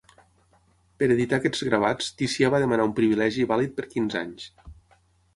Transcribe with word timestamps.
Per 1.01 1.09
editar 1.15 1.37
aquests 1.41 1.59
gravats 1.67 2.07
Ticià 2.21 2.49
va 2.55 2.61
demanar 2.63 2.87
un 2.91 2.95
privilegi 3.01 3.45
vàlid 3.51 3.75
per 3.81 3.85
quinze 3.91 4.19
anys. 4.23 4.49